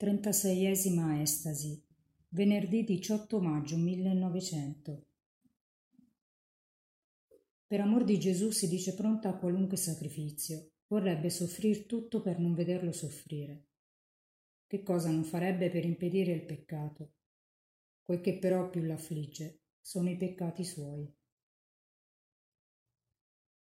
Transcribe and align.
Trentaseiesima 0.00 1.20
estasi. 1.20 1.78
Venerdì 2.28 2.84
18 2.84 3.38
maggio 3.38 3.76
1900. 3.76 5.06
Per 7.66 7.80
amor 7.80 8.04
di 8.04 8.18
Gesù 8.18 8.50
si 8.50 8.66
dice 8.66 8.94
pronta 8.94 9.28
a 9.28 9.36
qualunque 9.36 9.76
sacrificio. 9.76 10.70
Vorrebbe 10.86 11.28
soffrir 11.28 11.84
tutto 11.84 12.22
per 12.22 12.38
non 12.38 12.54
vederlo 12.54 12.92
soffrire. 12.92 13.66
Che 14.66 14.82
cosa 14.82 15.10
non 15.10 15.22
farebbe 15.22 15.68
per 15.68 15.84
impedire 15.84 16.32
il 16.32 16.46
peccato? 16.46 17.12
Quel 18.02 18.22
che 18.22 18.38
però 18.38 18.70
più 18.70 18.80
l'affligge 18.80 19.64
sono 19.82 20.08
i 20.08 20.16
peccati 20.16 20.64
suoi. 20.64 21.14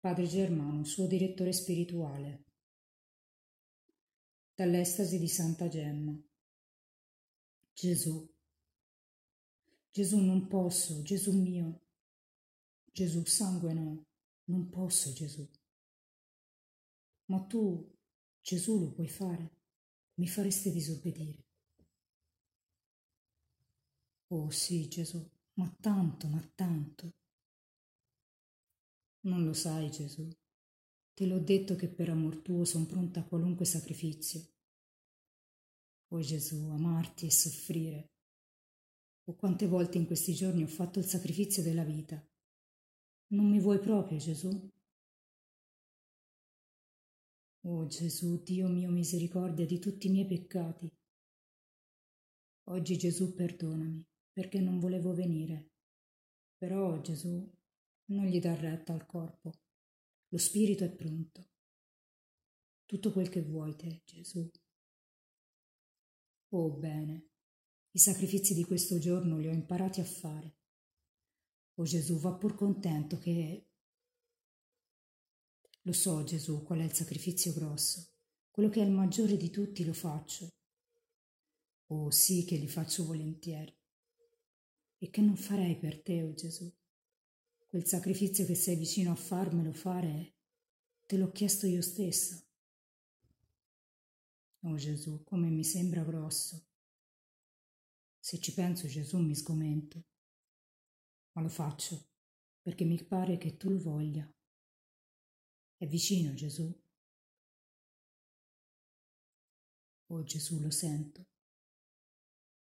Padre 0.00 0.24
Germano, 0.24 0.82
suo 0.84 1.06
direttore 1.06 1.52
spirituale 1.52 2.44
dall'estasi 4.54 5.18
di 5.18 5.28
Santa 5.28 5.68
Gemma. 5.68 6.16
Gesù. 7.72 8.30
Gesù 9.90 10.18
non 10.18 10.46
posso, 10.46 11.02
Gesù 11.02 11.32
mio. 11.32 11.80
Gesù 12.92 13.24
sangue 13.24 13.72
no, 13.72 14.06
non 14.44 14.68
posso 14.68 15.12
Gesù. 15.12 15.48
Ma 17.26 17.40
tu, 17.44 17.90
Gesù, 18.42 18.78
lo 18.78 18.90
puoi 18.92 19.08
fare, 19.08 19.50
mi 20.14 20.28
faresti 20.28 20.70
disobbedire. 20.70 21.44
Oh 24.28 24.50
sì, 24.50 24.88
Gesù, 24.88 25.26
ma 25.54 25.74
tanto, 25.80 26.26
ma 26.28 26.40
tanto. 26.54 27.14
Non 29.20 29.44
lo 29.44 29.52
sai, 29.52 29.90
Gesù. 29.90 30.28
Te 31.14 31.26
l'ho 31.26 31.38
detto 31.38 31.76
che 31.76 31.88
per 31.88 32.08
amor 32.08 32.38
tuo 32.38 32.64
son 32.64 32.86
pronta 32.86 33.20
a 33.20 33.24
qualunque 33.24 33.66
sacrificio. 33.66 34.40
O 36.08 36.20
Gesù, 36.20 36.70
amarti 36.70 37.26
e 37.26 37.30
soffrire. 37.30 38.10
O 39.24 39.34
quante 39.34 39.66
volte 39.66 39.98
in 39.98 40.06
questi 40.06 40.34
giorni 40.34 40.62
ho 40.62 40.68
fatto 40.68 40.98
il 40.98 41.04
sacrificio 41.04 41.60
della 41.62 41.84
vita. 41.84 42.22
Non 43.28 43.48
mi 43.48 43.60
vuoi 43.60 43.78
proprio, 43.78 44.18
Gesù? 44.18 44.70
Oh 47.64 47.86
Gesù, 47.86 48.42
Dio 48.42 48.68
mio 48.68 48.90
misericordia 48.90 49.64
di 49.64 49.78
tutti 49.78 50.08
i 50.08 50.10
miei 50.10 50.26
peccati. 50.26 50.90
Oggi 52.70 52.96
Gesù 52.96 53.34
perdonami, 53.34 54.04
perché 54.32 54.60
non 54.60 54.78
volevo 54.78 55.14
venire. 55.14 55.70
Però 56.56 57.00
Gesù 57.00 57.48
non 58.06 58.26
gli 58.26 58.40
dà 58.40 58.54
retta 58.54 58.92
al 58.92 59.06
corpo. 59.06 59.52
Lo 60.32 60.38
spirito 60.38 60.82
è 60.82 60.90
pronto. 60.90 61.50
Tutto 62.86 63.12
quel 63.12 63.28
che 63.28 63.42
vuoi 63.42 63.76
te, 63.76 64.00
Gesù. 64.06 64.50
Oh 66.54 66.70
bene, 66.70 67.28
i 67.90 67.98
sacrifici 67.98 68.54
di 68.54 68.64
questo 68.64 68.98
giorno 68.98 69.36
li 69.36 69.48
ho 69.48 69.52
imparati 69.52 70.00
a 70.00 70.04
fare. 70.04 70.56
Oh 71.74 71.84
Gesù, 71.84 72.18
va 72.18 72.32
pur 72.32 72.54
contento 72.54 73.18
che... 73.18 73.68
Lo 75.82 75.92
so, 75.92 76.24
Gesù, 76.24 76.62
qual 76.62 76.78
è 76.78 76.84
il 76.84 76.94
sacrificio 76.94 77.52
grosso. 77.52 78.14
Quello 78.50 78.70
che 78.70 78.80
è 78.80 78.84
il 78.86 78.90
maggiore 78.90 79.36
di 79.36 79.50
tutti 79.50 79.84
lo 79.84 79.92
faccio. 79.92 80.48
Oh 81.88 82.10
sì 82.10 82.46
che 82.46 82.56
li 82.56 82.68
faccio 82.68 83.04
volentieri. 83.04 83.76
E 84.96 85.10
che 85.10 85.20
non 85.20 85.36
farei 85.36 85.76
per 85.76 86.00
te, 86.00 86.22
oh 86.22 86.32
Gesù. 86.32 86.72
Quel 87.72 87.86
sacrificio 87.86 88.44
che 88.44 88.54
sei 88.54 88.76
vicino 88.76 89.12
a 89.12 89.14
farmelo 89.14 89.72
fare, 89.72 90.34
te 91.06 91.16
l'ho 91.16 91.32
chiesto 91.32 91.66
io 91.66 91.80
stessa. 91.80 92.38
Oh 94.64 94.76
Gesù, 94.76 95.24
come 95.24 95.48
mi 95.48 95.64
sembra 95.64 96.04
grosso. 96.04 96.66
Se 98.18 98.38
ci 98.40 98.52
penso 98.52 98.86
Gesù 98.88 99.20
mi 99.20 99.34
sgomento, 99.34 100.04
ma 101.32 101.40
lo 101.40 101.48
faccio 101.48 102.10
perché 102.60 102.84
mi 102.84 103.02
pare 103.02 103.38
che 103.38 103.56
tu 103.56 103.70
lo 103.70 103.78
voglia. 103.78 104.30
È 105.74 105.86
vicino 105.86 106.34
Gesù. 106.34 106.70
Oh 110.08 110.22
Gesù, 110.24 110.60
lo 110.60 110.70
sento. 110.70 111.26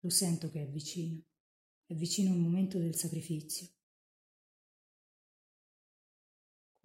Lo 0.00 0.10
sento 0.10 0.50
che 0.50 0.64
è 0.64 0.68
vicino. 0.68 1.24
È 1.86 1.94
vicino 1.94 2.34
il 2.34 2.40
momento 2.40 2.76
del 2.76 2.94
sacrificio. 2.94 3.76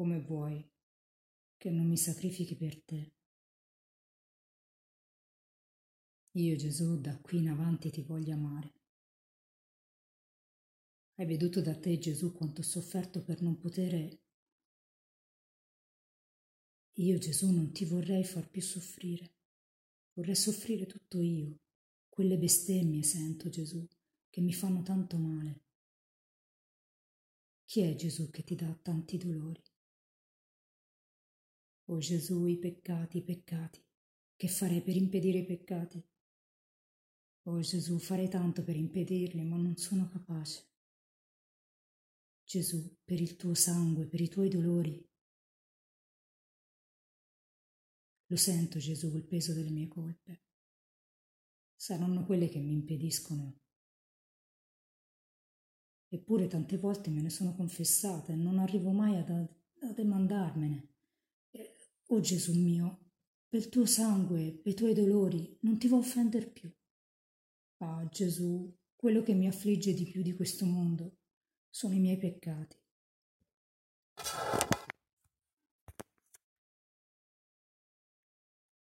Come 0.04 0.20
vuoi 0.20 0.70
che 1.56 1.70
non 1.70 1.88
mi 1.88 1.96
sacrifichi 1.96 2.58
per 2.58 2.84
te? 2.84 3.14
Io 6.32 6.58
Gesù 6.58 7.00
da 7.00 7.18
qui 7.22 7.38
in 7.38 7.48
avanti 7.48 7.90
ti 7.90 8.02
voglio 8.02 8.34
amare. 8.34 8.74
Hai 11.16 11.26
veduto 11.26 11.62
da 11.62 11.80
te 11.80 11.98
Gesù 12.00 12.34
quanto 12.34 12.60
ho 12.60 12.64
sofferto 12.66 13.24
per 13.24 13.42
non 13.42 13.58
potere... 13.58 14.20
Io 16.96 17.18
Gesù 17.18 17.54
non 17.54 17.72
ti 17.72 17.86
vorrei 17.86 18.26
far 18.26 18.50
più 18.50 18.62
soffrire. 18.62 19.36
Vorrei 20.16 20.36
soffrire 20.36 20.86
tutto 20.86 21.22
io. 21.22 21.62
Quelle 22.10 22.38
bestemmie 22.38 23.04
sento 23.04 23.48
Gesù 23.48 23.88
che 24.30 24.42
mi 24.42 24.52
fanno 24.52 24.82
tanto 24.82 25.18
male. 25.18 25.62
Chi 27.64 27.80
è 27.84 27.96
Gesù 27.96 28.30
che 28.30 28.44
ti 28.44 28.56
dà 28.56 28.78
tanti 28.82 29.16
dolori? 29.16 29.64
O 31.86 31.98
Gesù, 31.98 32.46
i 32.46 32.58
peccati, 32.58 33.18
i 33.18 33.24
peccati. 33.24 33.84
Che 34.36 34.48
farei 34.48 34.82
per 34.82 34.96
impedire 34.96 35.40
i 35.40 35.46
peccati? 35.46 36.04
Oh 37.44 37.60
Gesù, 37.60 37.98
farei 37.98 38.30
tanto 38.30 38.64
per 38.64 38.78
impedirli, 38.78 39.44
ma 39.44 39.58
non 39.58 39.76
sono 39.76 40.08
capace. 40.08 40.70
Gesù, 42.46 43.00
per 43.04 43.20
il 43.20 43.36
tuo 43.36 43.54
sangue, 43.54 44.06
per 44.06 44.22
i 44.22 44.30
tuoi 44.30 44.48
dolori. 44.48 45.06
Lo 48.28 48.36
sento, 48.38 48.80
Gesù, 48.80 49.16
il 49.16 49.26
peso 49.26 49.54
delle 49.54 49.72
mie 49.72 49.88
colpe. 49.88 50.42
Saranno 51.76 52.26
quelle 52.26 52.48
che 52.48 52.60
mi 52.60 52.72
impediscono. 52.72 53.60
Eppure 56.08 56.48
tante 56.48 56.78
volte 56.78 57.10
me 57.10 57.22
ne 57.22 57.30
sono 57.30 57.54
confessata 57.56 58.32
e 58.32 58.36
non 58.36 58.60
arrivo 58.60 58.92
mai 58.92 59.18
ad, 59.18 59.30
ad 59.30 59.96
demandarmene. 59.96 60.93
Oh 62.14 62.20
Gesù 62.20 62.54
mio, 62.54 63.06
per 63.48 63.62
il 63.62 63.70
tuo 63.70 63.88
sangue, 63.88 64.52
per 64.62 64.74
i 64.74 64.76
tuoi 64.76 64.94
dolori, 64.94 65.58
non 65.62 65.80
ti 65.80 65.88
voglio 65.88 66.04
offendere 66.04 66.46
più. 66.46 66.72
Ah 67.78 68.08
Gesù, 68.08 68.72
quello 68.96 69.24
che 69.24 69.34
mi 69.34 69.48
affligge 69.48 69.96
di 69.96 70.04
più 70.04 70.22
di 70.22 70.36
questo 70.36 70.64
mondo 70.64 71.18
sono 71.72 71.96
i 71.96 72.00
miei 72.00 72.18
peccati. 72.18 72.78